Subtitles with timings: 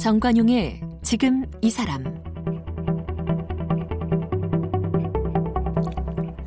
[0.00, 2.02] 정관용의 지금 이 사람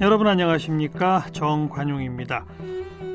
[0.02, 2.48] 여러분 안녕하십니까 정관용입니다.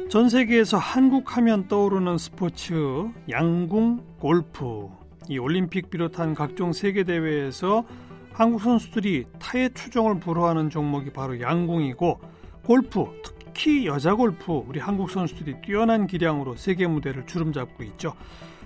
[0.09, 4.89] 전 세계에서 한국 하면 떠오르는 스포츠 양궁, 골프
[5.29, 7.84] 이 올림픽 비롯한 각종 세계 대회에서
[8.33, 12.20] 한국 선수들이 타의 추종을 불허하는 종목이 바로 양궁이고
[12.65, 18.15] 골프 특히 여자 골프 우리 한국 선수들이 뛰어난 기량으로 세계 무대를 주름잡고 있죠.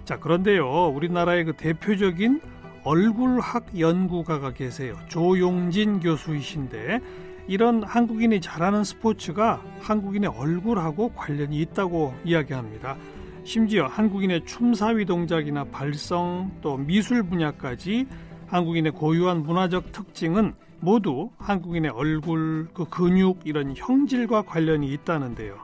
[0.05, 2.41] 자 그런데요 우리나라의 그 대표적인
[2.85, 4.97] 얼굴학 연구가가 계세요.
[5.09, 7.01] 조용진 교수이신데
[7.47, 12.97] 이런 한국인이 잘하는 스포츠가 한국인의 얼굴하고 관련이 있다고 이야기합니다.
[13.45, 18.07] 심지어 한국인의 춤사위 동작이나 발성 또 미술 분야까지
[18.47, 25.57] 한국인의 고유한 문화적 특징은 모두 한국인의 얼굴, 그 근육 이런 형질과 관련이 있다는데요.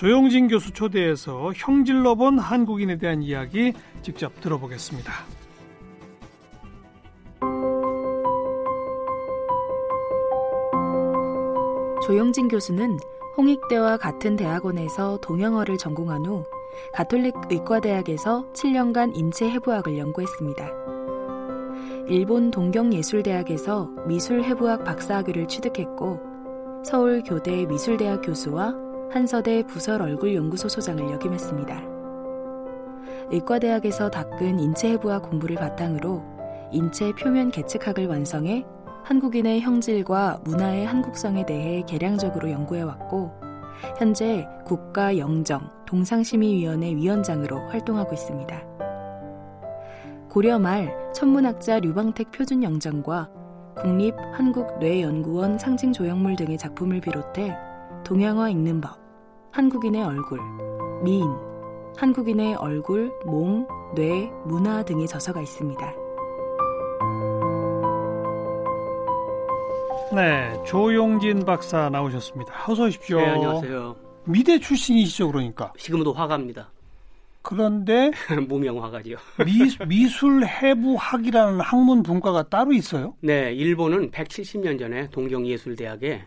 [0.00, 5.12] 조용진 교수 초대해서 형질로 본 한국인에 대한 이야기 직접 들어보겠습니다.
[12.06, 12.96] 조영진 교수는
[13.36, 16.46] 홍익대와 같은 대학원에서 동영어를 전공한 후
[16.94, 20.66] 가톨릭 의과대학에서 7년간 인체 해부학을 연구했습니다.
[22.08, 26.20] 일본 동경예술대학에서 미술 해부학 박사학위를 취득했고
[26.86, 31.82] 서울 교대 미술대학 교수와 한서대 부설 얼굴 연구소 소장을 역임했습니다.
[33.32, 36.22] 의과대학에서 닦은 인체해부학 공부를 바탕으로
[36.70, 38.64] 인체 표면 계측학을 완성해
[39.02, 43.32] 한국인의 형질과 문화의 한국성에 대해 개량적으로 연구해왔고
[43.98, 48.62] 현재 국가영정 동상심의위원회 위원장으로 활동하고 있습니다.
[50.28, 53.28] 고려 말 천문학자 류방택 표준영정과
[53.76, 57.56] 국립한국뇌연구원 상징조형물 등의 작품을 비롯해
[58.04, 58.98] 동양화 읽는 법,
[59.52, 60.40] 한국인의 얼굴,
[61.02, 61.28] 미인,
[61.96, 65.94] 한국인의 얼굴, 몸, 뇌, 문화 등의 저서가 있습니다.
[70.12, 72.52] 네, 조용진 박사 나오셨습니다.
[72.68, 73.18] 어서 오십시오.
[73.20, 73.96] 네, 안녕하세요.
[74.24, 75.72] 미대 출신이시죠, 그러니까.
[75.78, 76.70] 지금도 화가입니다.
[77.42, 78.10] 그런데
[78.48, 79.16] 무명 화가지요.
[79.44, 83.14] 미, 미술 해부학이라는 학문 분과가 따로 있어요?
[83.20, 86.24] 네, 일본은 170년 전에 동경예술대학에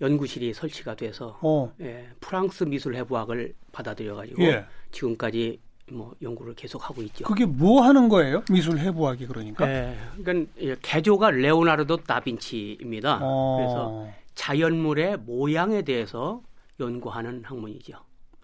[0.00, 1.72] 연구실이 설치가 돼서 어.
[1.80, 4.64] 예, 프랑스 미술 해부학을 받아들여가지고 예.
[4.90, 5.58] 지금까지
[5.92, 7.24] 뭐 연구를 계속 하고 있죠.
[7.24, 8.42] 그게 뭐 하는 거예요?
[8.50, 9.68] 미술 해부학이 그러니까?
[9.68, 13.20] 예, 그러니까 예, 개조가 레오나르도 다빈치입니다.
[13.22, 13.56] 어.
[13.58, 16.42] 그래서 자연물의 모양에 대해서
[16.80, 17.94] 연구하는 학문이죠.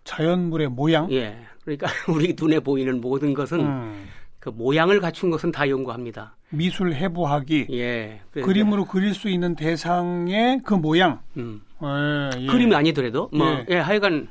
[0.04, 1.10] 자연물의 모양?
[1.12, 4.08] 예, 그러니까 우리 눈에 보이는 모든 것은 음.
[4.42, 6.34] 그 모양을 갖춘 것은 다 연구합니다.
[6.50, 11.20] 미술 해부학이 예, 그래서 그림으로 그릴 수 있는 대상의 그 모양.
[11.36, 11.62] 음.
[11.80, 12.46] 예, 예.
[12.46, 13.66] 그림이 아니더라도 뭐 예.
[13.68, 14.26] 예, 하여간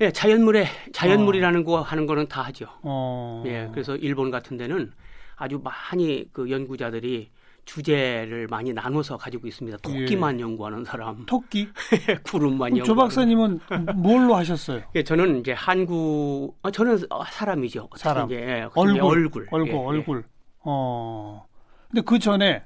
[0.00, 2.66] 예, 자연물에 자연물이라는 거 하는 거는 다 하죠.
[2.82, 3.44] 어.
[3.46, 4.90] 예, 그래서 일본 같은 데는
[5.36, 7.30] 아주 많이 그 연구자들이
[7.64, 9.78] 주제를 많이 나눠서 가지고 있습니다.
[9.78, 11.68] 토끼만 연구하는 사람, 토끼?
[12.24, 13.60] 구름만 그럼 조 연구하는 박사님은
[14.02, 14.82] 뭘로 하셨어요?
[14.96, 17.88] 예, 저는 이제 한국 아, 저는 어, 사람이죠.
[17.96, 18.26] 사람.
[18.30, 19.00] 이제, 예, 얼굴.
[19.00, 19.48] 얼굴.
[19.50, 19.78] 얼굴, 예, 예.
[19.84, 20.24] 얼굴.
[20.60, 21.46] 어.
[21.90, 22.62] 근데 그 전에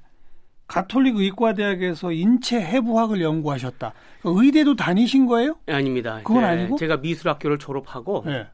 [0.67, 3.93] 가톨릭 의과대학에서 인체 해부학을 연구하셨다.
[4.25, 5.57] 의대도 다니신 거예요?
[5.69, 6.21] 예, 아닙니다.
[6.25, 6.77] 그건 제- 아니고?
[6.77, 8.49] 제가 미술학교를 졸업하고 예.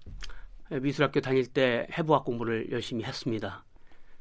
[0.72, 3.64] 예, 미술학교 다닐 때 해부학 공부를 열심히 했습니다.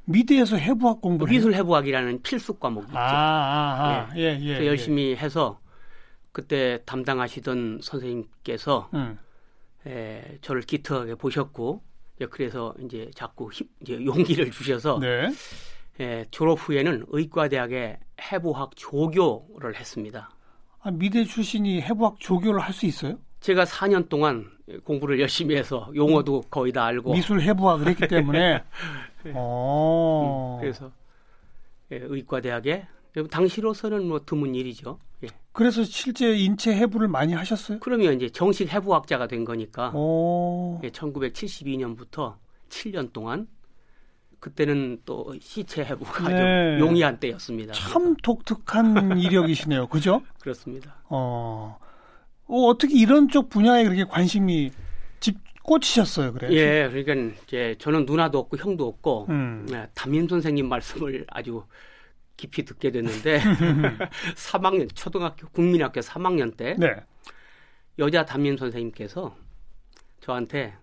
[0.05, 2.97] 미대에서 해부학 공부를 미술 해부학이라는 필수 과목이 있죠.
[2.97, 4.17] 아, 아, 아.
[4.17, 4.45] 예, 예.
[4.45, 4.67] 그래서 예.
[4.67, 5.59] 열심히 해서
[6.31, 9.17] 그때 담당하시던 선생님께서 음.
[9.85, 11.83] 에, 저를 기특하게 보셨고
[12.21, 15.29] 예, 그래서 이제 자꾸 힘, 이제 용기를 주셔서 네.
[15.99, 17.99] 에, 졸업 후에는 의과대학에
[18.31, 20.29] 해부학 조교를 했습니다.
[20.83, 23.19] 아, 미대 출신이 해부학 조교를 할 수 있어요?
[23.41, 24.49] 제가 4년 동안
[24.83, 28.63] 공부를 열심히 해서 용어도 거의 다 알고 미술 해부학을 했기 때문에.
[29.25, 29.33] 네.
[29.35, 30.57] 어.
[30.61, 30.91] 그래서
[31.91, 32.87] 예, 의과대학에
[33.29, 34.99] 당시로서는 뭐 드문 일이죠.
[35.23, 35.27] 예.
[35.51, 37.79] 그래서 실제 인체 해부를 많이 하셨어요?
[37.81, 40.79] 그러면 이제 정식 해부학자가 된 거니까 오.
[40.83, 42.35] 예, 1972년부터
[42.69, 43.47] 7년 동안
[44.39, 46.77] 그때는 또 시체 해부가 네.
[46.79, 47.73] 좀 용이한 때였습니다.
[47.73, 49.87] 참 독특한 이력이시네요.
[49.87, 50.21] 그죠?
[50.39, 50.95] 그렇습니다.
[51.09, 51.77] 어.
[52.51, 54.71] 어, 어떻게 이런 쪽 분야에 그렇게 관심이
[55.21, 56.49] 집 꽂히셨어요, 그래?
[56.51, 59.65] 예, 그러니까 이제 저는 누나도 없고 형도 없고 음.
[59.71, 61.63] 예, 담임 선생님 말씀을 아주
[62.35, 63.39] 깊이 듣게 됐는데
[64.35, 66.95] 3학년 초등학교 국민학교 3학년 때 네.
[67.99, 69.33] 여자 담임 선생님께서
[70.19, 70.73] 저한테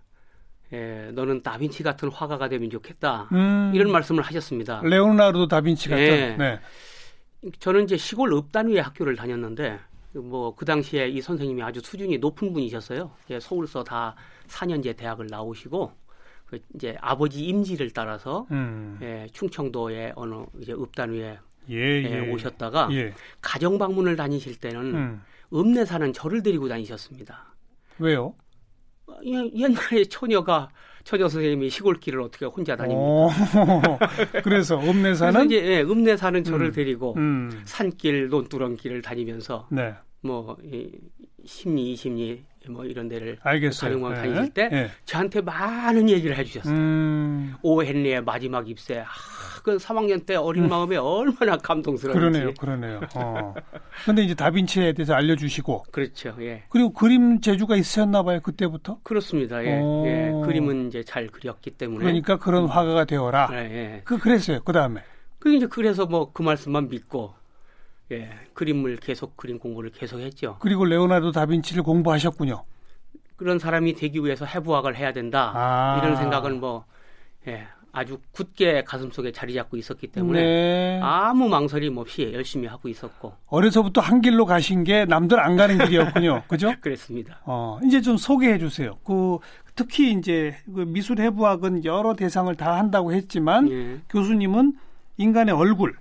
[0.73, 3.73] 예, 너는 다빈치 같은 화가가 되면 좋겠다 음.
[3.75, 4.81] 이런 말씀을 하셨습니다.
[4.85, 6.05] 레오나르도 다빈치 같은.
[6.05, 6.37] 예.
[6.39, 6.61] 네.
[7.59, 9.79] 저는 이제 시골 읍단 위의 학교를 다녔는데
[10.15, 13.11] 뭐 그 당시에 이 선생님이 아주 수준이 높은 분이셨어요.
[13.31, 14.15] 예, 서울서 다
[14.49, 15.93] 4년제 대학을 나오시고
[16.47, 18.99] 그 이제 아버지 임지를 따라서 음.
[19.03, 21.39] 예, 충청도의 어느 이제 읍단위에
[21.71, 22.33] 예, 예, 예.
[22.33, 23.13] 오셨다가 예.
[23.43, 25.23] 가정 방문을 다니실 때는 음.
[25.53, 27.55] 읍내 사는 저를 데리고 다니셨습니다.
[27.99, 28.35] 왜요?
[29.25, 30.71] 예, 옛날에 처녀가
[31.09, 33.01] 처녀 선생님이 시골길을 어떻게 혼자 다닙니까?
[33.03, 33.29] 어.
[34.45, 36.73] 그래서 그래서 읍내 사는 이제 예, 읍내 사는 저를 음.
[36.73, 37.63] 데리고 음.
[37.65, 39.95] 산길 논두렁길을 다니면서 네.
[40.21, 40.91] 뭐 이,
[41.47, 43.91] 심리 이심리 뭐 이런 데를 알겠어요.
[44.01, 44.17] 가령광 예.
[44.33, 44.91] 다니실 때 예.
[45.05, 46.75] 저한테 많은 얘기를 해주셨어요.
[46.75, 47.55] 음.
[47.63, 49.01] 오 헨리의 마지막 입세.
[49.01, 49.05] 아,
[49.63, 52.19] 그 3학년 때 어린 마음에 얼마나 감동스러운지.
[52.19, 52.31] 음.
[52.31, 52.55] 그러네요.
[52.55, 53.01] 그러네요.
[53.17, 53.55] 어.
[54.05, 56.37] 근데 이제 다빈치에 대해서 알려주시고 그렇죠.
[56.41, 56.65] 예.
[56.69, 58.41] 그리고 그림 재주가 있으셨나 봐요.
[58.41, 58.99] 그때부터.
[59.03, 59.65] 그렇습니다.
[59.65, 59.79] 예.
[59.81, 60.05] 오.
[60.07, 60.31] 예.
[60.47, 62.05] 그림은 이제 잘 그렸기 때문에.
[62.05, 63.49] 그러니까 그런 화가가 되어라.
[63.53, 64.01] 예, 예.
[64.05, 64.61] 그 그랬어요.
[64.65, 65.03] 그 다음에.
[65.39, 67.33] 그 이제 그래서 뭐 그 말씀만 믿고
[68.13, 68.31] 예.
[68.55, 70.57] 그림을 계속 그림 공부를 계속 했죠.
[70.61, 72.65] 그리고 레오나르도 다빈치를 공부하셨군요.
[73.37, 75.53] 그런 사람이 되기 위해서 해부학을 해야 된다.
[75.55, 75.99] 아.
[75.99, 76.85] 이런 생각을 뭐
[77.47, 77.67] 예.
[77.93, 81.01] 아주 굳게 가슴속에 자리 잡고 있었기 때문에 네.
[81.03, 86.43] 아무 망설임 없이 열심히 하고 있었고 어려서부터 한 길로 가신 게 남들 안 가는 길이었군요.
[86.49, 86.75] 그죠?
[86.81, 87.41] 그랬습니다.
[87.45, 88.99] 어, 이제 좀 소개해 주세요.
[89.05, 89.39] 그
[89.75, 94.01] 특히 이제 그 미술 해부학은 여러 대상을 다 한다고 했지만 예.
[94.11, 94.75] 교수님은
[95.17, 95.97] 인간의 얼굴,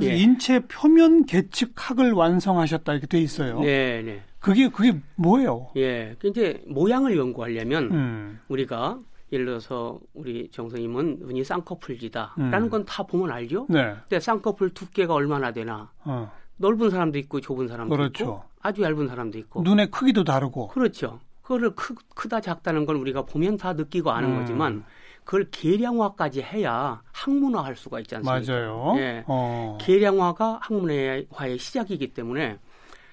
[0.00, 0.16] 예.
[0.16, 3.60] 인체 표면 계측학을 완성하셨다 이렇게 돼 있어요.
[3.60, 4.22] 네, 네.
[4.38, 5.70] 그게 그게 뭐예요?
[5.76, 6.16] 예.
[6.18, 8.98] 그 이제 모양을 연구하려면 음, 우리가
[9.32, 12.70] 예를 들어서 우리 정선님은 눈이 쌍꺼풀지다라는 음.
[12.70, 13.66] 건다 보면 알죠.
[13.68, 18.24] 네, 근데 쌍꺼풀 두께가 얼마나 되나 어, 넓은 사람도 있고 좁은 사람도 그렇죠.
[18.24, 20.68] 있고 아주 얇은 사람도 있고 눈의 크기도 다르고.
[20.68, 21.20] 그렇죠.
[21.42, 24.38] 그거를 크, 크다 작다는 건 우리가 보면 다 느끼고 아는 음.
[24.40, 24.84] 거지만
[25.24, 28.52] 그걸 계량화까지 해야 학문화할 수가 있지 않습니까?
[28.52, 28.94] 맞아요.
[28.98, 29.24] 예.
[29.26, 31.26] 어, 계량화가 학문화의
[31.58, 32.58] 시작이기 때문에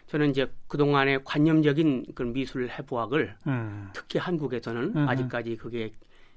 [0.07, 5.09] 저는 이제 그동안의 관념적인 그런 미술 해부학을 음, 특히 한국에서는 음흠.
[5.09, 5.91] 아직까지 그게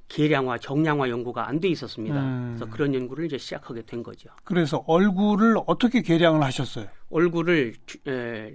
[0.08, 2.20] 계량화, 정량화 연구가 안 돼 있었습니다.
[2.20, 2.54] 음.
[2.58, 4.28] 그래서 그런 연구를 이제 시작하게 된 거죠.
[4.44, 6.86] 그래서 얼굴을 어떻게 계량을 하셨어요?
[7.08, 8.52] 얼굴을 주- 에,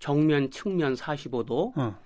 [0.00, 1.96] 정면, 측면 45도, 어,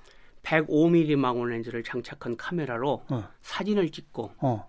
[0.43, 4.69] 105mm 망원 렌즈를 장착한 카메라로 어, 사진을 찍고 어,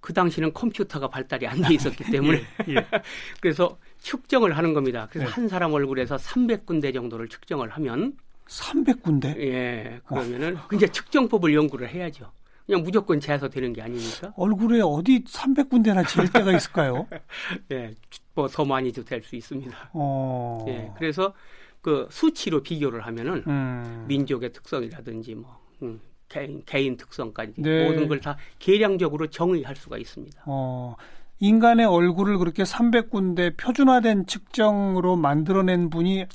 [0.00, 2.74] 그 당시는 컴퓨터가 발달이 안 돼 있었기 때문에 예.
[3.40, 5.08] 그래서 측정을 하는 겁니다.
[5.10, 5.32] 그래서 네.
[5.34, 8.16] 한 사람 얼굴에서 300군데 정도를 측정을 하면
[8.46, 9.36] 300군데?
[9.40, 12.30] 예 그러면은 이제 측정법을 연구를 해야죠.
[12.66, 17.06] 그냥 무조건 재서 되는 게 아니니까 얼굴에 어디 300군데나 지을 때가 있을까요?
[17.72, 17.94] 예
[18.36, 19.90] 뭐 더 많이도 될 수 있습니다.
[19.94, 20.62] 어.
[20.68, 21.32] 예 그래서
[21.86, 24.04] 그 수치로 비교를 하면은 음.
[24.08, 27.84] 민족의 특성이라든지 뭐 음, 개인, 개인 특성까지 네.
[27.88, 30.42] 모든 걸 다 계량적으로 정의할 수가 있습니다.
[30.46, 30.96] 어,
[31.38, 36.26] 인간의 얼굴을 그렇게 300군데 표준화된 측정으로 만들어낸 분이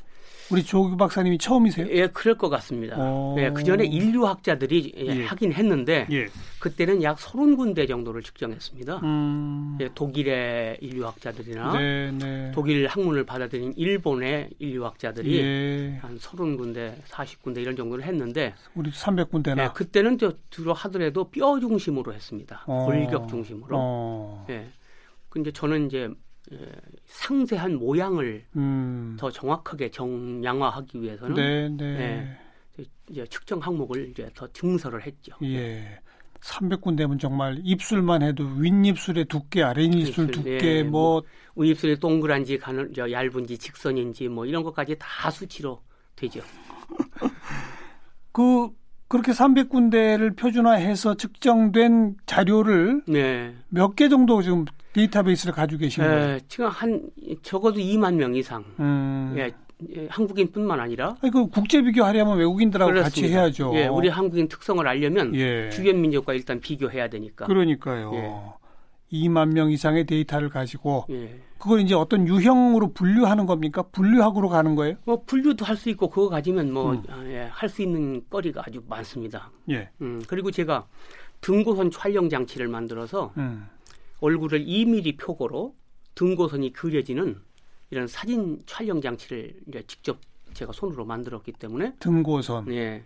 [0.51, 1.87] 우리 조규 박사님이 처음이세요?
[1.91, 2.97] 예, 그럴 것 같습니다.
[2.97, 3.35] 오.
[3.39, 5.25] 예, 그 전에 인류학자들이 예, 예.
[5.25, 6.27] 하긴 했는데 예.
[6.59, 8.97] 그때는 약 30군데 정도를 측정했습니다.
[8.97, 9.77] 음.
[9.79, 12.51] 예, 독일의 인류학자들이나 네, 네.
[12.53, 15.97] 독일 학문을 받아들인 일본의 인류학자들이 예.
[16.01, 19.63] 한 30군데, 40군데 이런 정도를 했는데 우리 300군데나.
[19.63, 22.63] 예, 그때는 저 주로 하더라도 뼈 중심으로 했습니다.
[22.67, 22.85] 어.
[22.85, 23.77] 골격 중심으로.
[23.79, 24.45] 어.
[24.49, 24.67] 예.
[25.29, 26.13] 근데 저는 이제 예,
[27.05, 29.15] 상세한 모양을 음.
[29.19, 32.37] 더 정확하게 정량화하기 위해서는 네, 네.
[33.09, 35.33] 이제 측정 항목을 이제 더 증설을 했죠.
[35.43, 35.99] 예.
[36.41, 41.21] 300군데면 정말 입술만 해도 윗입술의 두께, 아랫입술 입술, 두께 예, 뭐
[41.55, 45.81] 입술이 동그란지 가는 저 얇은지 직선인지 뭐 이런 것까지 다 수치로
[46.15, 46.41] 되죠.
[48.31, 48.69] 그
[49.07, 53.53] 그렇게 300군데를 표준화해서 측정된 자료를 네.
[53.69, 56.35] 몇개 정도 지금 데이터베이스를 가지고 계신 거예요?
[56.35, 57.01] 에, 지금 한
[57.41, 58.63] 적어도 2만 명 이상.
[58.79, 59.33] 음.
[59.37, 59.51] 예,
[59.95, 63.39] 예, 한국인뿐만 아니라 아니, 그 국제 비교하려면 외국인들하고 같이 그렇습니다.
[63.41, 63.71] 해야죠.
[63.75, 65.69] 예, 우리 한국인 특성을 알려면 예.
[65.69, 67.45] 주변 민족과 일단 비교해야 되니까.
[67.47, 68.11] 그러니까요.
[68.15, 68.31] 예.
[69.13, 71.39] 2만 명 이상의 데이터를 가지고 예.
[71.57, 73.83] 그걸 이제 어떤 유형으로 분류하는 겁니까?
[73.91, 74.95] 분류학으로 가는 거예요?
[75.05, 77.03] 뭐 분류도 할 수 있고 그거 가지면 뭐 음.
[77.51, 79.51] 할수 있는 거리가 아주 많습니다.
[79.69, 79.89] 예.
[80.01, 80.85] 음, 그리고 제가
[81.41, 83.67] 등고선 촬영 장치를 만들어서 음.
[84.21, 85.75] 얼굴을 2mm 표고로
[86.15, 87.39] 등고선이 그려지는
[87.89, 90.17] 이런 사진 촬영 장치를 이제 직접
[90.53, 92.71] 제가 손으로 만들었기 때문에 등고선.
[92.73, 93.03] 예.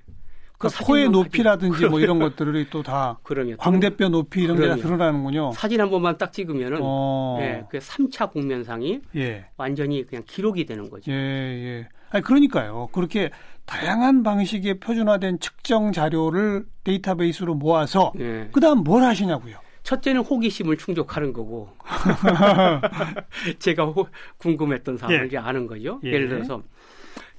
[0.57, 4.75] 그러니까 코의 높이라든지 뭐 이런 것들이 또다 그러면 광대뼈 높이 이런 게 다.
[4.75, 5.51] 드러나는군요.
[5.53, 7.38] 사진 한 번만 딱 찍으면은 어.
[7.41, 9.48] 예, 그 3차 공면상이 예.
[9.57, 11.12] 완전히 그냥 기록이 되는 거죠.
[11.12, 11.89] 예, 예.
[12.10, 12.88] 아니, 그러니까요.
[12.93, 13.31] 그렇게
[13.65, 18.48] 다양한 방식의 표준화된 측정 자료를 데이터베이스로 모아서 예.
[18.53, 19.57] 그다음 뭘 하시냐고요.
[19.86, 21.70] 첫째는 호기심을 충족하는 거고
[23.60, 25.25] 제가 호- 궁금했던 사항을 예.
[25.27, 26.00] 이제 아는 거죠.
[26.04, 26.12] 예.
[26.12, 26.18] 예.
[26.18, 26.63] 를 들어서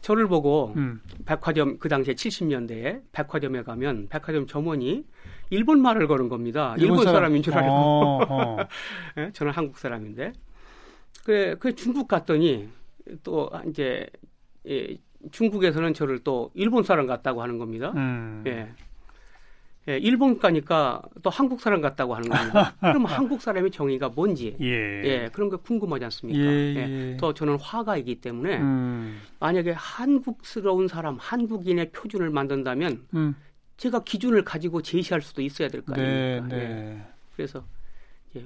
[0.00, 1.00] 저를 보고 음.
[1.24, 5.04] 백화점 그 당시에 70년대에 백화점에 가면 백화점 점원이
[5.50, 6.76] 일본 말을 거는 겁니다.
[6.78, 8.56] 일본, 사람- 사람, 인줄 알고 어, 어.
[9.18, 10.32] 예, 저는 한국 사람인데
[11.24, 12.68] 그, 그 중국 갔더니
[13.24, 14.06] 또 이제
[14.68, 14.96] 예,
[15.32, 17.92] 중국에서는 저를 또 일본 사람 같다고 하는 겁니다.
[17.96, 18.44] 음.
[18.46, 18.68] 예.
[19.88, 22.74] 예, 일본 가니까 또 한국 사람 같다고 하는 겁니다.
[22.80, 24.66] 그럼 한국 사람의 정의가 뭔지 예.
[24.66, 26.40] 예, 그런 게 궁금하지 않습니까?
[26.40, 27.16] 예, 예.
[27.18, 29.20] 또 저는 화가이기 때문에 음.
[29.38, 33.36] 만약에 한국스러운 사람, 한국인의 표준을 만든다면 음.
[33.76, 36.56] 제가 기준을 가지고 제시할 수도 있어야 될거 네, 아닙니까?
[36.56, 36.64] 예.
[36.64, 37.06] 네.
[37.36, 37.64] 그래서
[38.30, 38.44] 이제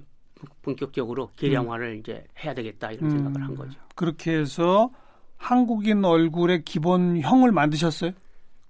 [0.61, 3.11] 본격적으로 계량화를 이제 해야 되겠다 이런 음.
[3.11, 3.79] 생각을 한 거죠.
[3.95, 4.91] 그렇게 해서
[5.39, 8.13] 한국인 얼굴의 기본형을 만드셨어요?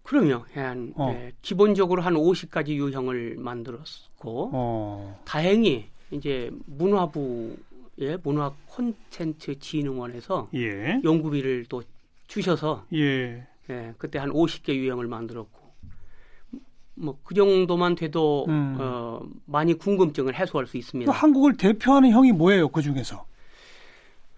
[0.03, 0.45] 그럼요.
[0.55, 1.13] 한 어.
[1.15, 5.21] 예, 기본적으로 한 50가지 유형을 만들었고 어.
[5.25, 11.01] 다행히 이제 문화부의 문화 콘텐츠 진흥원에서 예.
[11.05, 11.83] 연구비를 또
[12.27, 13.47] 주셔서 예.
[13.69, 15.61] 예, 그때 한 50개 유형을 만들었고
[16.95, 18.77] 뭐 그 정도만 돼도 음.
[18.79, 21.13] 어, 많이 궁금증을 해소할 수그 있습니다.
[21.13, 22.69] 한국을 대표하는 형이 뭐예요?
[22.69, 23.25] 그 중에서?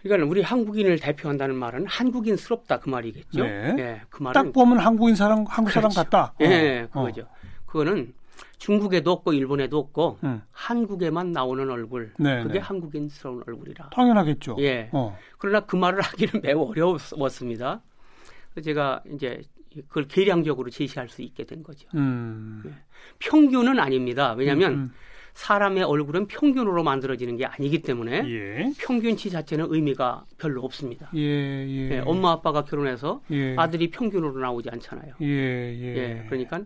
[0.03, 3.45] 그러니까 우리 한국인을 대표한다는 말은 한국인스럽다 그 말이겠죠.
[3.45, 3.77] 네.
[3.79, 6.11] 예, 그 말은 딱 보면 한국인 사람, 한국 사람 그렇죠.
[6.11, 6.35] 같다.
[6.41, 7.27] 예, 어, 그거죠.
[7.67, 8.13] 그거는
[8.59, 10.43] 중국에도 없고 일본에도 없고 음.
[10.51, 12.13] 한국에만 나오는 얼굴.
[12.19, 12.59] 네, 그게 네.
[12.59, 13.91] 한국인스러운 얼굴이라.
[13.91, 14.57] 당연하겠죠.
[14.61, 14.89] 예.
[14.93, 15.17] 어.
[15.39, 17.81] 그러나 그 말을 하기는 매우 어려웠습니다.
[18.53, 19.43] 그래서 제가 이제
[19.89, 21.89] 그걸 계량적으로 제시할 수 있게 된 거죠.
[21.95, 22.63] 음.
[23.19, 24.35] 평균은 아닙니다.
[24.35, 24.93] 왜냐하면 음,
[25.35, 28.29] 사람의 얼굴은 평균으로 만들어지는 게 아니기 때문에 음.
[28.29, 28.73] 예.
[28.79, 31.11] 평균치 자체는 의미가 별로 없습니다.
[31.15, 31.91] 예, 예.
[31.91, 33.55] 예, 엄마 아빠가 결혼해서 예.
[33.57, 35.15] 아들이 평균으로 나오지 않잖아요.
[35.23, 35.97] 예, 예.
[35.97, 36.61] 예, 그러니까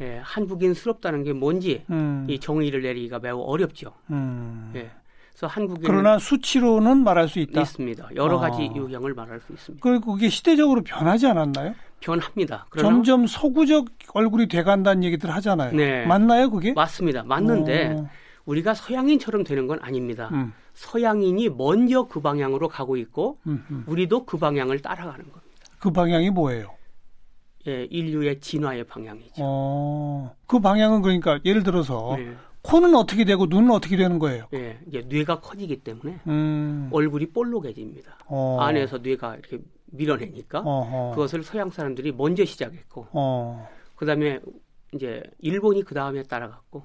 [0.00, 2.26] 예, 한국인스럽다는 게 뭔지 음.
[2.28, 3.92] 이 정의를 내리기가 매우 어렵죠.
[4.10, 4.72] 음.
[4.76, 4.90] 예,
[5.30, 7.60] 그래서 한국인 그러나 수치로는 말할 수 있다.
[7.60, 8.10] 있습니다.
[8.16, 8.76] 여러 가지 아.
[8.76, 9.82] 유형을 말할 수 있습니다.
[9.82, 11.74] 그리고 그게 시대적으로 변하지 않았나요?
[12.00, 12.66] 변합니다.
[12.70, 15.72] 그러나 점점 서구적 얼굴이 돼간다는 얘기들 하잖아요.
[15.72, 16.06] 네.
[16.06, 16.72] 맞나요, 그게?
[16.72, 17.22] 맞습니다.
[17.24, 18.08] 맞는데 어,
[18.46, 20.30] 우리가 서양인처럼 되는 건 아닙니다.
[20.32, 23.84] 음, 서양인이 먼저 그 방향으로 가고 있고 음, 음.
[23.86, 25.40] 우리도 그 방향을 따라가는 겁니다.
[25.78, 26.74] 그 방향이 뭐예요?
[27.66, 29.34] 예, 인류의 진화의 방향이죠.
[29.38, 34.46] 어, 그 방향은 그러니까 예를 들어서 예, 코는 어떻게 되고 눈은 어떻게 되는 거예요?
[34.54, 38.18] 예, 이제 뇌가 커지기 때문에 음, 얼굴이 볼록해집니다.
[38.26, 39.58] 어, 안에서 뇌가 이렇게
[39.92, 44.40] 밀어내니까 어허, 그것을 서양 사람들이 먼저 시작했고 어, 그다음에
[44.94, 46.84] 이제 일본이 그 다음에 따라갔고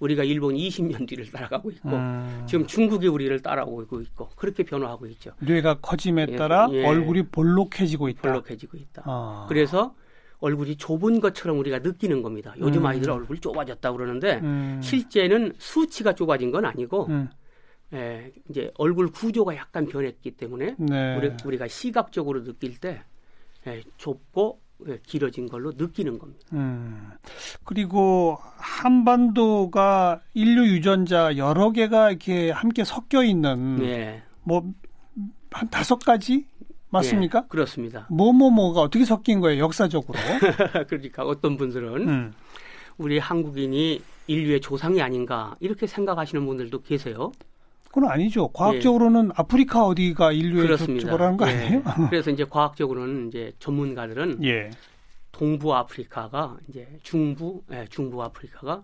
[0.00, 5.32] 우리가 일본 20년 뒤를 따라가고 있고 음, 지금 중국이 우리를 따라오고 있고 그렇게 변화하고 있죠.
[5.38, 6.84] 뇌가 커짐에 예, 따라 예.
[6.84, 8.22] 얼굴이 볼록해지고 있다.
[8.22, 9.02] 볼록해지고 있다.
[9.06, 9.94] 아, 그래서
[10.40, 12.54] 얼굴이 좁은 것처럼 우리가 느끼는 겁니다.
[12.58, 12.86] 요즘 음.
[12.86, 17.30] 아이들 얼굴이 좁아졌다 그러는데 음, 실제는 수치가 좁아진 건 아니고 음,
[17.94, 21.16] 예, 이제 얼굴 구조가 약간 변했기 때문에 네.
[21.16, 23.02] 우리, 우리가 시각적으로 느낄 때
[23.66, 26.44] 예, 좁고 예, 길어진 걸로 느끼는 겁니다.
[26.52, 27.12] 음.
[27.62, 34.74] 그리고 한반도가 인류 유전자 여러 개가 이렇게 함께 섞여 있는 네, 뭐한
[35.70, 36.46] 다섯 가지
[36.90, 37.42] 맞습니까?
[37.44, 38.06] 예, 그렇습니다.
[38.10, 40.18] 뭐뭐뭐가 어떻게 섞인 거예요 역사적으로?
[40.88, 42.32] 그러니까 어떤 분들은 음.
[42.98, 47.32] 우리 한국인이 인류의 조상이 아닌가 이렇게 생각하시는 분들도 계세요.
[47.94, 48.48] 그건 아니죠.
[48.48, 50.66] 과학적으로는 아프리카 어디가 인류의 예.
[50.66, 51.06] 그렇습니다.
[51.06, 51.52] 저거라는 거 예.
[51.52, 51.82] 아니에요?
[52.10, 54.70] 그래서 이제 과학적으로는 이제 전문가들은 예.
[55.30, 58.82] 동부 아프리카가 이제 중부 예, 중부 아프리카가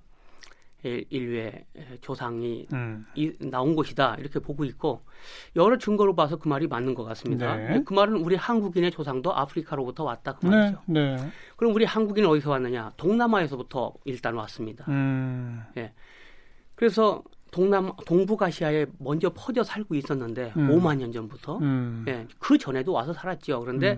[0.85, 3.05] 일- 인류의 예, 조상이 음.
[3.17, 5.03] 이- 나온 곳이다 이렇게 보고 있고
[5.57, 7.57] 여러 증거로 봐서 그 말이 맞는 것 같습니다.
[7.57, 7.83] 네.
[7.85, 10.83] 그 말은 우리 한국인의 조상도 아프리카로부터 왔다 그 네, 말이죠.
[10.87, 11.17] 네.
[11.57, 12.93] 그럼 우리 한국인은 어디서 왔느냐?
[12.97, 14.85] 동남아에서부터 일단 왔습니다.
[14.87, 15.63] 음.
[16.77, 20.69] 그래서 동남 동북아시아에 먼저 퍼져 살고 있었는데 음.
[20.69, 22.05] 5만 년 전부터 음.
[22.09, 23.61] 예, 그 전에도 와서 살았죠.
[23.61, 23.97] 그런데 음.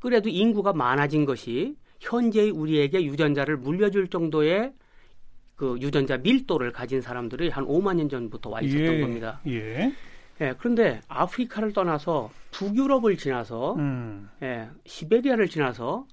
[0.00, 4.72] 그래도 인구가 많아진 것이 현재의 우리에게 유전자를 물려줄 정도의
[5.56, 9.00] 그 유전자 밀도를 가진 사람들이 한 5만 년 전부터 와 있었던 예.
[9.00, 9.40] 겁니다.
[9.46, 9.92] 예.
[10.42, 14.28] 예, 그런데 아프리카를 떠나서 북유럽을 지나서 음.
[14.42, 16.06] 예, 시베리아를 지나서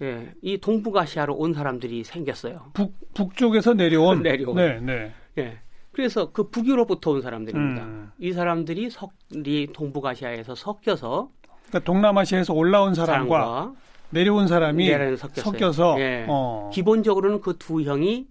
[0.00, 2.70] 예, 이 동북아시아로 온 사람들이 생겼어요.
[2.72, 4.56] 북 북쪽에서 내려온 내려온.
[4.56, 5.12] 네, 네.
[5.38, 5.58] 예.
[6.00, 7.84] 그래서 그 북유럽부터 온 사람들입니다.
[7.84, 8.10] 음.
[8.18, 11.28] 이 사람들이 석, 이 동북아시아에서 섞여서
[11.68, 13.74] 그러니까 동남아시아에서 올라온 사람과 사람과
[14.08, 14.90] 내려온 사람이.
[15.18, 16.24] 섞여서 예.
[16.26, 16.70] 어.
[16.72, 18.28] 기본적으로는 그 두 형이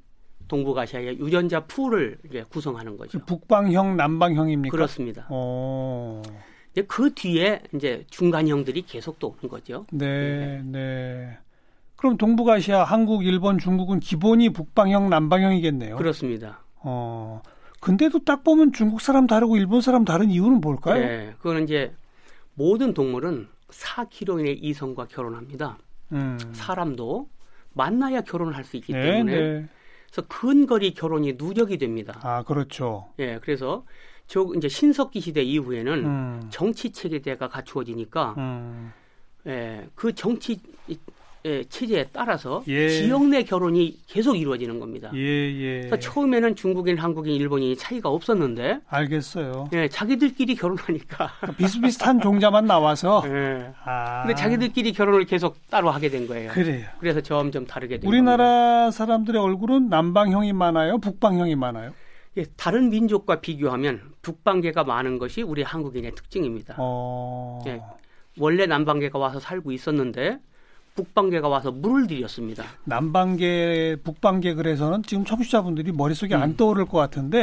[0.48, 2.18] 동북아시아의 유전자 풀을
[2.50, 3.20] 구성하는 거죠.
[3.28, 4.72] 북방형, 남방형입니까?
[4.72, 5.28] 그렇습니다.
[5.30, 6.24] 어.
[6.72, 9.86] 이제 그 뒤에 이제 중간형들이 계속 또 오는 거죠.
[9.92, 11.38] 네, 네.
[11.98, 15.98] 그럼 동북아시아, 한국, 일본, 중국은 기본이 북방형, 남방형이겠네요.
[15.98, 16.64] 그렇습니다.
[16.78, 17.44] 어.
[17.80, 21.02] 근데도 딱 보면 중국 사람 다르고 일본 사람 다른 이유는 뭘까요?
[21.02, 21.94] 예, 그거는 이제
[22.54, 25.78] 모든 동물은 4km 이성과 결혼합니다.
[26.12, 26.38] 음.
[26.54, 27.30] 사람도
[27.74, 29.68] 만나야 결혼을 할 수 있기 네, 때문에 네.
[30.12, 32.20] 그래서 근거리 결혼이 누적이 됩니다.
[32.24, 33.10] 아, 그렇죠.
[33.20, 33.86] 예, 그래서
[34.28, 36.48] 저 이제 신석기 시대 이후에는 음.
[36.50, 38.92] 정치 체계가 갖추어지니까 음.
[39.48, 40.60] 예, 그 정치
[41.44, 42.90] 체제에 따라서 예.
[42.90, 45.12] 지역 내 결혼이 계속 이루어지는 겁니다.
[45.16, 45.78] 예, 예.
[45.82, 49.70] 그래서 처음에는 중국인, 한국인, 일본인이 차이가 없었는데 알겠어요.
[49.74, 53.72] 예, 자기들끼리 결혼하니까 비슷비슷한 종자만 나와서 예.
[53.86, 54.24] 아.
[54.24, 56.52] 근데 자기들끼리 결혼을 계속 따로 하게 된 거예요.
[56.52, 56.86] 그래요.
[57.00, 58.10] 그래서 점점 다르게 된 겁니다.
[58.10, 61.94] 우리나라 사람들의 얼굴은 남방형이 많아요, 북방형이 많아요.
[62.38, 66.76] 예, 다른 민족과 비교하면 북방계가 많은 것이 우리 한국인의 특징입니다.
[66.78, 67.60] 어.
[67.68, 67.82] 예.
[68.38, 70.40] 원래 남방계가 와서 살고 있었는데
[70.96, 72.64] 북방계가 와서 물을 들였습니다.
[72.86, 76.42] 남방계, 북방계 그래서는 지금 청취자분들이 머릿속에 음.
[76.42, 77.40] 안 떠오를 것 같은데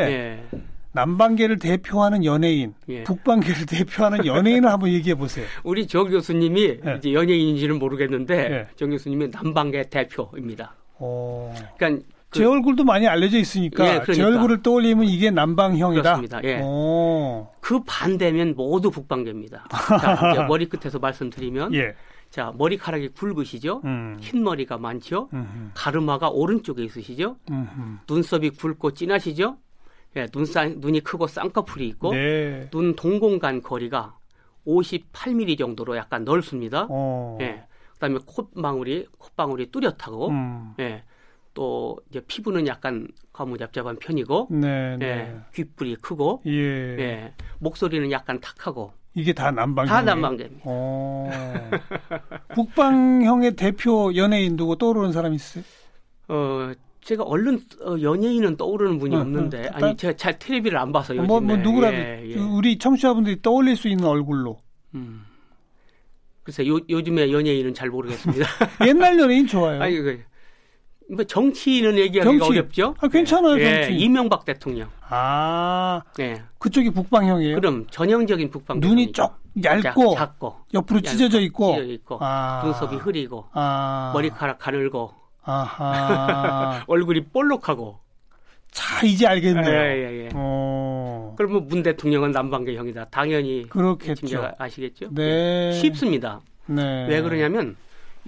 [0.53, 0.59] 예.
[0.93, 3.05] 남방계를 대표하는 연예인, 예.
[3.05, 5.47] 북방계를 대표하는 연예인을 한번 얘기해 보세요.
[5.63, 6.95] 우리 정 교수님이 예.
[6.99, 8.67] 이제 연예인인지는 모르겠는데 예.
[8.77, 10.75] 정 교수님이 남방계 대표입니다.
[10.99, 11.55] 어.
[11.77, 14.27] 그러니까 그- 제 얼굴도 많이 알려져 있으니까 예, 제 그러니까.
[14.29, 16.03] 얼굴을 떠올리면 이게 남방형이다.
[16.03, 16.41] 그렇습니다.
[16.45, 16.61] 예.
[16.63, 17.47] 오.
[17.61, 19.67] 그 반대면 모두 북방계입니다.
[20.49, 21.95] 머리 끝에서 말씀드리면 예.
[22.31, 23.83] 자 머리카락이 굵으시죠?
[23.85, 24.17] 음.
[24.21, 25.29] 흰 머리가 많죠?
[25.33, 25.71] 음.
[25.75, 27.37] 가르마가 오른쪽에 있으시죠?
[27.51, 28.01] 음.
[28.09, 29.57] 눈썹이 굵고 진하시죠?
[30.17, 32.69] 예, 눈 쌍, 눈이 크고 쌍꺼풀이 있고 네.
[32.71, 34.19] 눈 동공간 거리가
[34.67, 36.87] 58mm 정도로 약간 넓습니다.
[36.91, 37.39] 어.
[37.41, 37.65] 예.
[37.93, 40.75] 그다음에 콧방울이 콧방울이 뚜렷하고 음.
[40.81, 41.05] 예.
[41.55, 44.97] 또 이제 피부는 약간 과무잡잡한 편이고 네, 예.
[44.97, 45.41] 네.
[45.55, 46.53] 귓불이 크고 예.
[46.53, 47.35] 예.
[47.59, 49.89] 목소리는 약간 탁하고 이게 다 남방형.
[49.89, 50.63] 다 남방계입니다.
[50.67, 51.31] 어.
[52.55, 55.65] 북방형의 대표 연예인 누구 떠오르는 사람 있어요?
[56.29, 56.71] 어
[57.01, 61.15] 제가 얼른 어, 연예인은 떠오르는 분이 어, 없는데 어, 아니 제가 잘 텔레비를 안 봐서
[61.17, 62.35] 요즘에 뭐, 뭐 누구라도 예, 예.
[62.37, 64.59] 우리 청취자분들이 떠올릴 수 있는 얼굴로.
[64.95, 65.25] 음.
[66.43, 68.47] 글쎄 요, 요즘에 연예인은 잘 모르겠습니다.
[68.87, 69.81] 옛날 연예인 좋아요.
[69.81, 70.21] 아니 그
[71.09, 72.59] 뭐 정치인은 얘기하기가 정치.
[72.59, 72.95] 어렵죠.
[73.01, 73.99] 아, 괜찮아요, 예, 정치.
[74.05, 74.89] 이명박 대통령.
[75.09, 76.43] 아, 예.
[76.59, 77.55] 그쪽이 북방형이에요.
[77.57, 79.13] 그럼 전형적인 북방 눈이.
[79.13, 81.75] 쪽 얇고 작, 작고 옆으로 얇고, 찢어져 있고.
[81.75, 82.63] 찢어져 있고 아.
[82.65, 84.11] 눈썹이 흐리고 아.
[84.15, 85.13] 머리카락 가늘고
[85.45, 86.83] 아하.
[86.89, 87.99] 얼굴이 볼록하고
[88.71, 89.75] 자, 이제 알겠네요.
[89.75, 90.29] 예, 예, 예.
[90.35, 91.35] 어.
[91.39, 93.07] 그러면 문 대통령은 남방계형이다.
[93.07, 94.51] 당연히 그렇겠죠.
[94.59, 95.09] 아시겠죠?
[95.13, 95.73] 네.
[95.73, 96.41] 쉽습니다.
[96.67, 97.07] 네.
[97.09, 97.77] 왜 그러냐면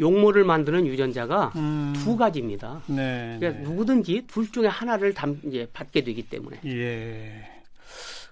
[0.01, 1.93] 용모를 만드는 유전자가 음.
[1.97, 2.83] 두 가지입니다.
[2.87, 3.37] 네.
[3.39, 3.69] 그러니까 네.
[3.69, 7.59] 누구든지 둘 중에 하나를 담, 이제 받게 되기 때문에 예.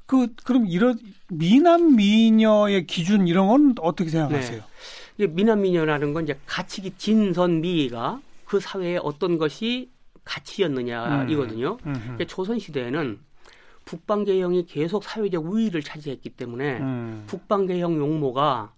[0.07, 0.99] 그 그럼 이런
[1.29, 4.63] 미남 미녀의 기준 이런 건 어떻게 생각하세요?
[5.17, 9.91] 이제 미남 미녀라는 건 이제 가치기 진선미가 그 사회에 어떤 것이
[10.25, 11.79] 가치였느냐이거든요.
[11.87, 11.93] 음.
[12.01, 13.19] 그러니까 조선 시대에는
[13.85, 17.25] 북방계형이 계속 사회적 우위를 차지했기 때문에 음.
[17.27, 18.73] 북방계형 용모가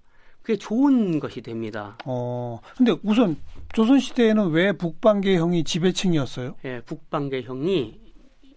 [0.49, 1.99] 그게 좋은 것이 됩니다.
[2.07, 2.59] 어.
[2.75, 3.37] 근데 우선
[3.75, 6.55] 조선 시대에는 왜 북방계형이 지배층이었어요?
[6.65, 8.01] 예, 북방계형이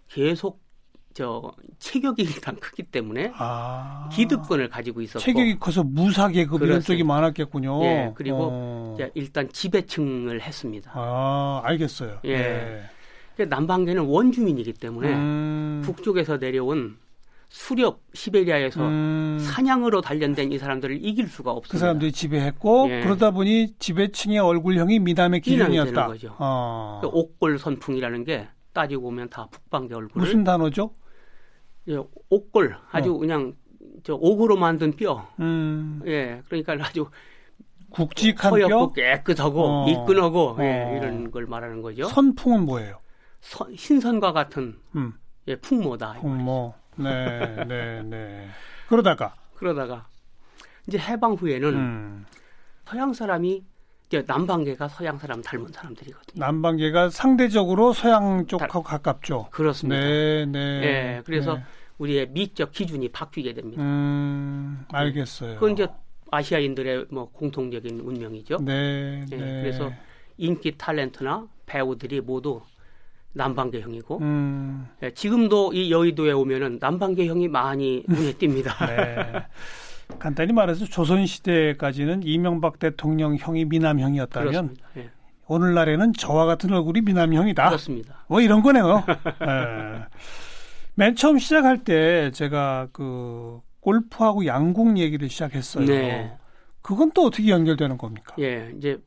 [0.08, 0.62] 계속
[1.13, 4.08] 저 체격이 일단 크기 때문에 아.
[4.13, 6.80] 기득권을 가지고 있었고 체격이 커서 무사 계급 이런.
[6.80, 7.84] 쪽이 많았겠군요.
[7.84, 8.97] 예, 그리고 어.
[9.13, 10.91] 일단 지배층을 했습니다.
[10.95, 12.19] 아, 알겠어요.
[12.23, 12.38] 예.
[13.36, 13.45] 네.
[13.45, 15.82] 남방계는 원주민이기 때문에 음.
[15.84, 17.01] 북쪽에서 내려온
[17.54, 19.38] 수렵 시베리아에서 음.
[19.42, 21.80] 사냥으로 단련된 이 사람들을 이길 수가 그 없습니다.
[21.80, 23.02] 사람들이 지배했고 예.
[23.02, 26.08] 그러다 보니 지배층의 얼굴형이 미남의 기준이었다.
[26.08, 26.34] 거죠.
[26.40, 27.00] 어.
[27.02, 30.92] 그 옥골 선풍이라는 게 따지고 보면 다 북방계 얼굴을 무슨 단어죠?
[31.90, 31.98] 예,
[32.30, 33.18] 옥골 아주 어.
[33.18, 33.54] 그냥
[34.04, 35.28] 저 옥으로 만든 뼈.
[35.42, 36.02] 음.
[36.08, 37.10] 예, 그러니까 아주
[37.90, 38.94] 굵직한 뼈.
[38.94, 39.90] 깨끗하고 어.
[39.90, 40.96] 이끈하고 예, 어.
[40.96, 42.06] 이런 걸 말하는 거죠.
[42.06, 42.98] 선풍은 뭐예요?
[43.42, 45.12] 선- 신선과 같은 음.
[45.50, 46.14] 예, 풍모다.
[46.22, 46.76] 풍모.
[46.97, 48.47] 네, 네, 네.
[48.88, 50.08] 그러다가 그러다가
[50.88, 52.25] 이제 해방 후에는 음.
[52.86, 53.63] 서양 사람이
[54.08, 56.45] 이제 남방계가 서양 사람 닮은 사람들이거든요.
[56.45, 59.47] 남방계가 상대적으로 서양 쪽하고 가깝죠.
[59.51, 60.01] 그렇습니다.
[60.01, 60.60] 네, 네.
[60.60, 61.63] 예, 그래서 네.
[61.97, 63.82] 우리의 미적 기준이 바뀌게 됩니다.
[63.82, 65.54] 음, 알겠어요.
[65.56, 65.88] 그건 이제
[66.32, 68.58] 아시아인들의 뭐 공통적인 운명이죠.
[68.62, 69.62] 네, 예, 네.
[69.62, 69.91] 그래서
[70.38, 72.62] 인기 탤런트나 배우들이 모두
[73.34, 78.88] 남방계형이고 음, 예, 지금도 이 여의도에 오면은 남방계형이 많이 눈에 띕니다.
[78.88, 79.46] 네.
[80.20, 84.76] 간단히 말해서 조선 시대까지는 이명박 대통령 형이 미남형이었다면.
[84.98, 85.10] 예,
[85.48, 87.67] 오늘날에는 저와 같은 얼굴이 미남형이다.
[87.67, 88.26] 그렇습니다.
[88.28, 89.04] 뭐 이런 거네요.
[89.08, 90.06] 예.
[90.96, 95.86] 맨 처음 시작할 때 제가 그 골프하고 양궁 얘기를 시작했어요.
[95.86, 96.38] 네.
[96.82, 98.36] 그건 또 어떻게 연결되는 겁니까?
[98.39, 99.00] 예, 이제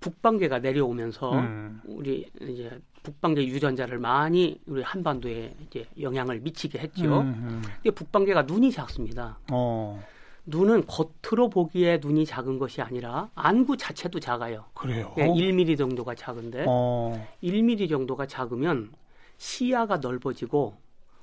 [0.00, 1.80] 북방계가 내려오면서 음.
[1.84, 7.20] 우리 이제 북방계 유전자를 많이 우리 한반도에 이제 영향을 미치게 했죠.
[7.20, 7.62] 음, 음.
[7.76, 9.38] 근데 북방계가 눈이 작습니다.
[9.50, 10.02] 어.
[10.46, 14.64] 눈은 겉으로 보기에 눈이 작은 것이 아니라 안구 자체도 작아요.
[14.74, 15.14] 그래요.
[15.18, 17.26] 예, 1mm 정도가 작은데 어.
[17.42, 18.90] 1mm 정도가 작으면
[19.36, 20.76] 시야가 넓어지고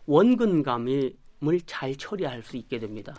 [0.05, 1.13] 원근감을
[1.65, 3.13] 잘 처리할 수 있게 됩니다.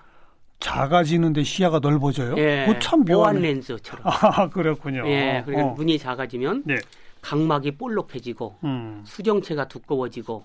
[0.61, 2.37] 작아지는데 시야가 넓어져요?
[2.37, 3.40] 예, 그거 참 보안 묘하네.
[3.40, 4.03] 렌즈처럼.
[4.05, 5.05] 아, 그렇군요.
[5.07, 5.75] 예, 그러니까 어.
[5.77, 6.77] 눈이 작아지면 네.
[7.23, 9.03] 각막이 볼록해지고 음.
[9.07, 10.44] 수정체가 두꺼워지고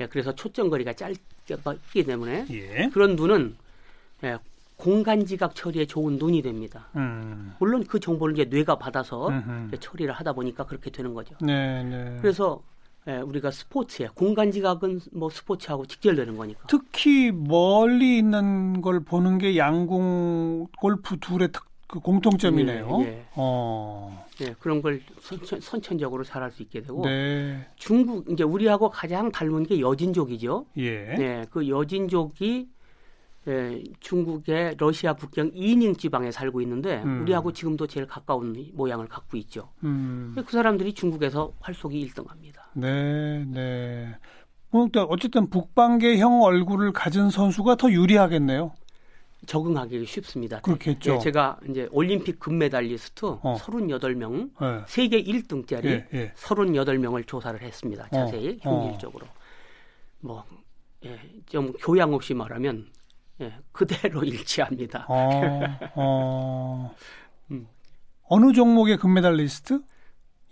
[0.00, 2.88] 예, 그래서 초점거리가 짧기 때문에 예.
[2.92, 3.56] 그런 눈은
[4.24, 4.38] 예,
[4.76, 6.88] 공간 지각 처리에 좋은 눈이 됩니다.
[6.96, 7.54] 음.
[7.58, 9.76] 물론 그 정보를 이제 뇌가 받아서 음흠.
[9.78, 11.34] 처리를 하다 보니까 그렇게 되는 거죠.
[11.40, 12.16] 네, 네.
[12.20, 12.62] 그래서
[13.08, 16.64] 예, 우리가 스포츠에 공간 지각은 뭐 스포츠하고 직결되는 거니까.
[16.68, 22.98] 특히 멀리 있는 걸 보는 게 양궁 골프 둘의 특, 그 공통점이네요.
[23.00, 23.26] 예, 예.
[23.34, 24.26] 어.
[24.42, 27.66] 예, 그런 걸 선천, 선천적으로 잘할 수 있게 되고 네.
[27.76, 30.66] 중국 이제 우리하고 가장 닮은 게 여진족이죠.
[30.76, 31.14] 예.
[31.16, 32.68] 네, 그 여진족이
[33.48, 37.22] 예, 중국의 러시아 국경 이닝 지방에 살고 있는데 음.
[37.22, 39.70] 우리하고 지금도 제일 가까운 모양을 갖고 있죠.
[39.84, 40.34] 음.
[40.36, 42.60] 그 사람들이 중국에서 활속이 1등합니다.
[42.74, 44.14] 네, 네.
[44.70, 48.72] 뭐, 또 어쨌든 북방계형 얼굴을 가진 선수가 더 유리하겠네요.
[49.46, 50.60] 적응하기 쉽습니다.
[50.60, 51.14] 그렇겠죠.
[51.14, 53.56] 예, 제가 이제 올림픽 금메달리스트 어.
[53.58, 54.84] 38명, 예.
[54.86, 56.32] 세계 1등짜리 예, 예.
[56.36, 58.08] 38명을 조사를 했습니다.
[58.12, 58.82] 자세히 어.
[58.82, 59.26] 현실적으로.
[60.20, 60.44] 뭐,
[61.06, 62.88] 예, 좀 교양 없이 말하면
[63.40, 65.06] 예, 그대로 일치합니다.
[65.08, 65.60] 어,
[65.94, 66.94] 어.
[67.50, 67.66] 음.
[68.24, 69.80] 어느 종목의 금메달리스트?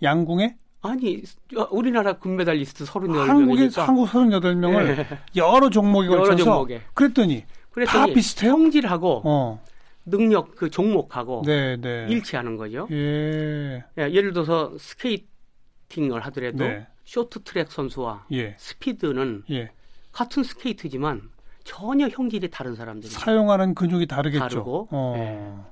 [0.01, 0.55] 양궁에?
[0.81, 1.23] 아니,
[1.57, 6.81] 어, 우리나라 금메달리스트 한국의 38명이니까 한국 38명을 여러 종목에 여러 걸쳐서 종목에.
[6.93, 8.51] 그랬더니 그랬더니 다 비슷해요?
[8.51, 9.63] 성질하고 어.
[10.05, 12.07] 능력 그 종목하고 네, 네.
[12.09, 12.87] 일치하는 거죠.
[12.91, 13.83] 예.
[13.97, 16.87] 예, 예를 들어서 스케이팅을 하더라도 네.
[17.05, 18.55] 쇼트트랙 선수와 예.
[18.57, 19.71] 스피드는 예.
[20.11, 21.29] 같은 스케이트지만
[21.67, 24.39] 전혀 형질이 다른 사람들이 사용하는 근육이 다르겠죠.
[24.47, 25.71] 다르고, 어.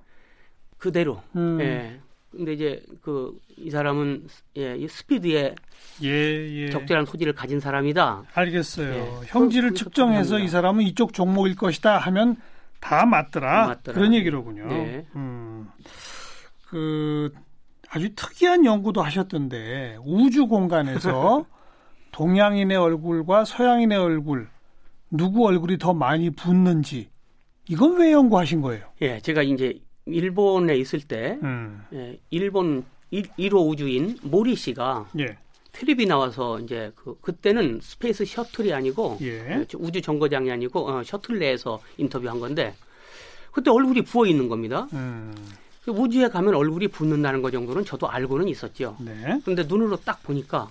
[0.77, 1.21] 그대로.
[1.36, 1.58] 음.
[1.62, 1.99] 예.
[2.31, 4.27] 근데 이제 그 이 사람은
[4.58, 5.55] 예, 이 스피드에
[6.03, 6.69] 예, 예.
[6.69, 8.23] 적절한 소질을 가진 사람이다.
[8.34, 8.93] 알겠어요.
[8.93, 9.27] 예.
[9.27, 12.36] 형질을 그- 측정해서 이 사람은 이쪽 종목일 것이다 하면
[12.81, 13.67] 다 맞더라.
[13.67, 13.95] 맞더라.
[13.97, 14.67] 그런 얘기로군요.
[14.67, 15.05] 네.
[15.15, 15.69] 음.
[16.67, 17.31] 그
[17.89, 21.45] 아주 특이한 연구도 하셨던데 우주 공간에서
[22.12, 24.49] 동양인의 얼굴과 서양인의 얼굴
[25.12, 27.10] 누구 얼굴이 더 많이 붙는지
[27.68, 28.86] 이건 왜 연구하신 거예요?
[29.02, 31.84] 예, 제가 이제 일본에 있을 때 음.
[31.94, 35.38] 예, 일본 1호 우주인 모리 씨가 예.
[35.72, 39.56] 텔레비 나와서 이제 그 그때는 스페이스 셔틀이 아니고 예.
[39.56, 42.74] 어, 우주 정거장이 아니고 어, 셔틀 내에서 인터뷰한 건데
[43.52, 44.88] 그때 얼굴이 부어 있는 겁니다.
[44.94, 45.34] 음.
[45.84, 48.98] 그 우주에 가면 얼굴이 붓는다는 거 정도는 저도 알고는 있었죠.
[49.00, 49.39] 네.
[49.44, 50.70] 그런데 눈으로 딱 보니까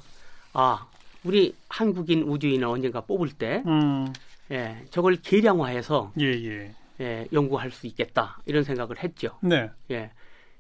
[0.53, 0.87] 아
[1.25, 4.13] 우리 한국인 우주인을 언젠가 뽑을 때 음.
[4.51, 6.75] 예, 저걸 계량화해서 예, 예.
[7.01, 9.31] 예, 연구할 수 있겠다 이런 생각을 했죠.
[9.41, 9.71] 네.
[9.91, 10.11] 예.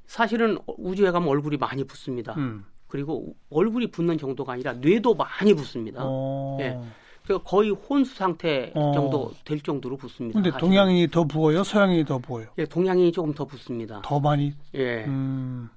[0.06, 2.34] 사실은 우주에 가면 얼굴이 많이 붙습니다.
[2.34, 2.64] 음.
[2.88, 6.00] 그리고 얼굴이 붙는 정도가 아니라 뇌도 많이 붙습니다.
[6.02, 6.58] 어.
[6.60, 6.78] 예.
[7.22, 8.92] 그래서 거의 혼수 상태 어.
[8.92, 10.40] 정도 될 정도로 붙습니다.
[10.40, 10.56] 근데.
[10.58, 11.64] 동양인이 더 부어요?
[11.64, 12.48] 서양인이 더 부어요?
[12.58, 14.02] 예, 동양인이 조금 더 붙습니다.
[14.04, 14.52] 더 많이.
[14.74, 15.04] 예.
[15.04, 15.70] 음.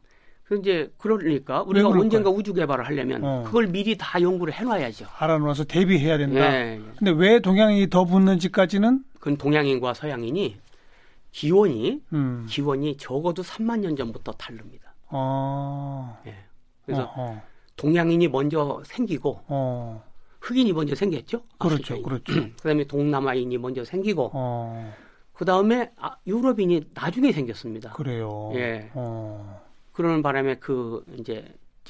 [0.47, 1.89] 그 이제 그러니까 우리가?
[1.89, 3.43] 언젠가 우주 개발을 하려면 어.
[3.45, 5.05] 그걸 미리 다 연구를 해놔야죠.
[5.17, 6.39] 알아놓아서 대비해야 된다.
[6.39, 6.75] 예.
[6.75, 6.81] 예.
[6.97, 10.55] 근데 왜 동양인이 더 붙는지까지는 그건 동양인과 서양인이
[11.31, 12.45] 기원이 음.
[12.49, 14.93] 기원이 적어도 3만 년 전부터 다릅니다.
[15.09, 16.17] 어.
[16.27, 16.35] 예.
[16.85, 17.41] 그래서 어, 어,
[17.75, 20.01] 동양인이 먼저 생기고 어.
[20.39, 21.41] 흑인이 먼저 생겼죠.
[21.57, 21.95] 그렇죠.
[21.95, 22.03] 아프리카인이.
[22.03, 22.33] 그렇죠.
[22.63, 24.93] 그다음에 동남아인이 먼저 생기고 어.
[25.33, 27.91] 그다음에 아, 유럽인이 나중에 생겼습니다.
[27.91, 28.51] 그래요.
[28.55, 28.89] 예.
[28.93, 29.66] 어.
[29.97, 31.43] 그러는 바람에 그 이제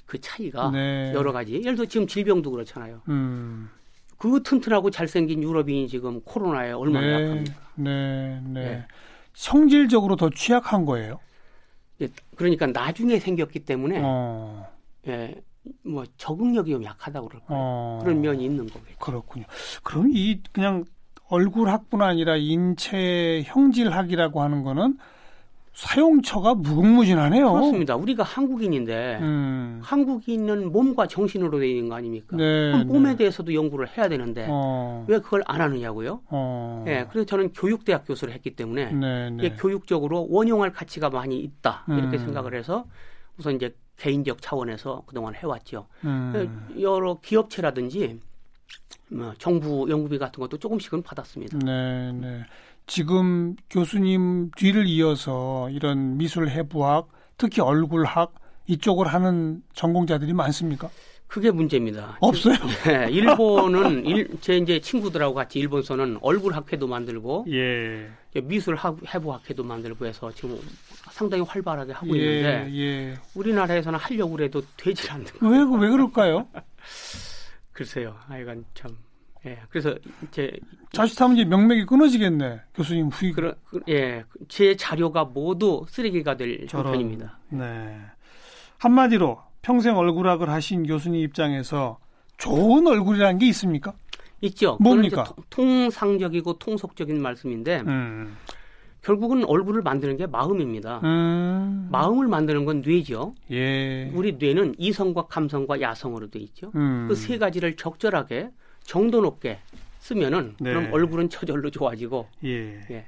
[0.06, 1.12] 그 차이가 네.
[1.14, 1.56] 여러 가지.
[1.56, 3.02] 예를 들어 지금 질병도 그렇잖아요.
[3.10, 3.70] 음.
[4.18, 7.14] 그 튼튼하고 잘생긴 유럽인이 지금 코로나에 얼마나 네.
[7.14, 7.54] 약합니까?
[7.76, 8.42] 네.
[8.46, 8.62] 네.
[8.62, 8.86] 예.
[9.34, 11.20] 성질적으로 더 취약한 거예요.
[12.00, 14.66] 예, 그러니까 나중에 생겼기 때문에 어.
[15.08, 15.36] 예,
[15.84, 17.62] 뭐 적응력이 좀 약하다고 그럴 거예요.
[17.62, 18.00] 어.
[18.02, 19.00] 그런 면이 있는 거겠죠.
[19.00, 19.44] 그렇군요.
[19.84, 20.86] 그럼 이 그냥
[21.28, 24.98] 얼굴학뿐 아니라 인체 형질학이라고 하는 거는
[25.78, 27.54] 사용처가 무궁무진하네요.
[27.54, 27.96] 그렇습니다.
[27.96, 29.80] 우리가 한국인인데 음.
[29.84, 32.36] 한국인은 몸과 정신으로 되어 있는 거 아닙니까?
[32.36, 33.18] 네, 그럼 몸에 네.
[33.18, 35.06] 대해서도 연구를 해야 되는데 어.
[35.08, 36.22] 왜 그걸 안 하느냐고요?
[36.32, 36.84] 어.
[36.88, 39.56] 예, 그래서 저는 교육대학 교수를 했기 때문에 네, 이게 네.
[39.56, 42.26] 교육적으로 원용할 가치가 많이 있다 이렇게 음.
[42.26, 42.88] 생각을 해서
[43.38, 45.86] 우선 이제 개인적 차원에서 그동안 해왔죠.
[46.06, 46.68] 음.
[46.80, 48.20] 여러 기업체라든지
[49.10, 51.60] 뭐 정부 연구비 같은 것도 조금씩은 받았습니다.
[51.60, 52.44] 네, 네.
[52.88, 58.34] 지금 교수님 뒤를 이어서 이런 미술 해부학, 특히 얼굴학
[58.66, 60.90] 이쪽을 하는 전공자들이 많습니까?
[61.28, 62.18] 그게 문제입니다.
[62.22, 62.56] 없어요?
[62.88, 68.10] 예, 일본은 일, 제 이제 친구들하고 같이 일본서는 얼굴 학회도 만들고 예.
[68.44, 70.58] 미술 학, 해부 학회도 만들고 해서 지금
[71.12, 73.18] 상당히 활발하게 하고 예, 있는데 예.
[73.36, 75.48] 우리나라에서는 하려고 해도 되질 않는 거.
[75.50, 76.48] 왜, 왜 그럴까요?
[77.74, 78.16] 글쎄요.
[78.28, 78.96] 하여간 참.
[79.48, 79.58] 예.
[79.70, 79.96] 그래서
[80.32, 80.52] 제
[80.92, 82.62] 자칫하면 이제 명맥이 끊어지겠네.
[82.74, 83.34] 교수님 후임.
[83.34, 86.88] 그런 그- 예, 제 자료가 모두 쓰레기가 될 저런.
[86.88, 87.40] 형편입니다.
[87.50, 87.98] 네.
[88.80, 92.00] 한마디로 평생 얼굴학을 하신 교수님 입장에서
[92.38, 93.94] 좋은 얼굴이라는 게 있습니까?
[94.42, 94.78] 있죠.
[94.80, 95.24] 뭡니까?
[95.24, 98.38] 이제 통- 통상적이고 통속적인 말씀인데 음.
[99.02, 101.00] 결국은 얼굴을 만드는 게 마음입니다.
[101.04, 101.88] 음.
[101.92, 103.34] 마음을 만드는 건 뇌죠.
[103.52, 104.10] 예.
[104.14, 106.72] 우리 뇌는 이성과 감성과 야성으로 돼 있죠.
[106.76, 107.08] 음.
[107.08, 108.50] 그세 가지를 적절하게
[108.88, 109.60] 정도 높게
[110.00, 110.72] 쓰면은 네.
[110.74, 112.80] 그럼 얼굴은 저절로 좋아지고 예.
[112.90, 113.06] 예,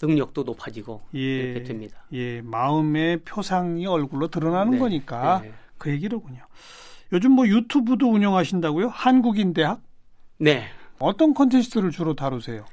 [0.00, 1.18] 능력도 높아지고 예.
[1.18, 2.04] 이렇게 됩니다.
[2.12, 2.42] 예.
[2.42, 4.78] 마음의 표상이 얼굴로 드러나는 네.
[4.78, 5.52] 거니까 네.
[5.78, 6.42] 그 얘기로군요.
[7.12, 8.88] 요즘 뭐 유튜브도 운영하신다고요?
[8.88, 9.80] 한국인 대학?
[10.38, 10.64] 네.
[10.98, 12.66] 어떤 콘텐츠를 주로 다루세요?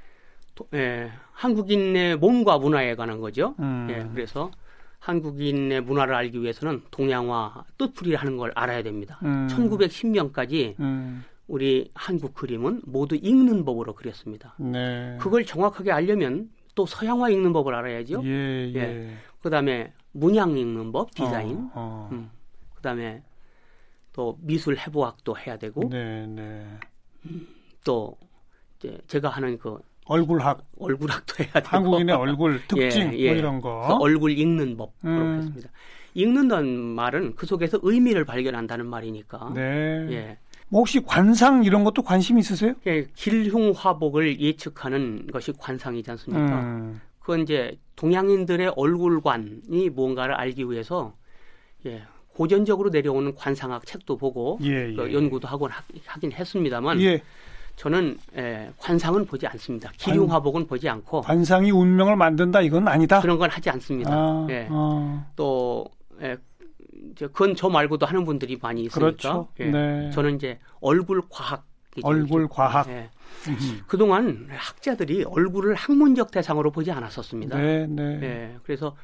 [0.53, 3.56] 도- 예, 한국인의 몸과 문화에 관한 거죠.
[3.60, 3.88] 음.
[3.89, 4.51] 예, 그래서
[4.99, 9.19] 한국인의 문화를 알기 위해서는 동양화 뜻풀이 하는 걸 알아야 됩니다.
[9.23, 9.47] 음.
[9.49, 11.23] 1910년까지 음.
[11.47, 14.56] 우리 한국 그림은 모두 읽는 법으로 그렸습니다.
[14.58, 15.17] 네.
[15.19, 18.21] 그걸 정확하게 알려면 또 서양화 읽는 법을 알아야죠.
[18.25, 18.75] 예, 예.
[18.75, 19.13] 예.
[19.41, 21.69] 그다음에 문양 읽는 법, 디자인.
[21.73, 22.10] 어, 어.
[22.12, 22.29] 음.
[22.75, 23.23] 그다음에
[24.13, 26.65] 또 미술 해부학도 해야 되고 네, 네.
[27.84, 28.15] 또
[28.77, 33.29] 이제 제가 하는 그 얼굴학, 얼굴학도 해야 되고 한국인의 얼굴 특징 예, 예.
[33.29, 33.97] 뭐 이런 거.
[34.01, 35.17] 얼굴 읽는 법 음.
[35.17, 35.69] 그렇게 했습니다.
[36.13, 39.51] 읽는다는 말은 그 속에서 의미를 발견한다는 말이니까.
[39.56, 40.08] 네.
[40.12, 40.38] 예.
[40.73, 42.73] 뭐 혹시 관상 이런 것도 관심 있으세요?
[42.88, 46.62] 예, 길흉 화복을 예측하는 것이 관상이지 않습니까?
[46.62, 46.99] 음.
[47.19, 51.13] 그건 이제 동양인들의 얼굴관이 무언가를 알기 위해서
[51.86, 54.95] 예, 고전적으로 내려오는 관상학 책도 보고 예, 예.
[54.95, 57.21] 그 연구도 하곤 하, 하긴 했습니다만 예.
[57.75, 59.91] 저는 예, 관상은 보지 않습니다.
[59.97, 63.21] 기륭화복은 보지 않고 관상이 운명을 만든다 이건 아니다.
[63.21, 64.12] 그런 건 하지 않습니다.
[64.12, 64.67] 아, 예.
[64.71, 66.02] 어, 또 예,
[67.13, 69.47] 이제 그건 저 말고도 하는 분들이 많이 있으니까 그렇죠.
[69.60, 69.65] 예.
[69.69, 70.12] 네.
[70.12, 71.65] 저는 이제 얼굴 과학
[72.02, 72.88] 얼굴 과학.
[72.89, 73.10] 예.
[73.47, 73.84] 음흠.
[73.88, 77.58] 그동안 학자들이 얼굴을 학문적 대상으로 보지 않았었습니다.
[77.58, 78.19] 네, 네.
[78.23, 78.95] 예, 그래서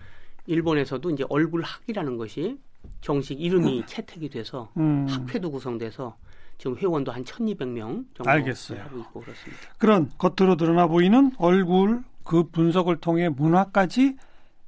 [0.48, 2.58] 일본에서도 이제 얼굴학이라는 것이
[3.02, 5.06] 정식 이름이 채택이 돼서 음.
[5.08, 6.16] 학회도 구성돼서
[6.58, 8.82] 지금 회원도 한 1,200명 정도 알겠어요.
[8.82, 9.62] 하고 있고 그렇습니다.
[9.78, 14.16] 그런 겉으로 드러나 보이는 얼굴 그 분석을 통해 문화까지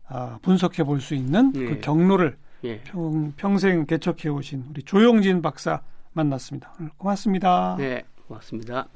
[0.08, 1.80] 아, 분석해 볼 수 있는 그 네.
[1.80, 2.80] 경로를 예.
[2.84, 5.82] 평, 평생 개척해 오신 우리 조영진 박사
[6.13, 6.74] 만났습니다.
[6.97, 7.76] 고맙습니다.
[7.78, 8.88] 네, 고맙습니다.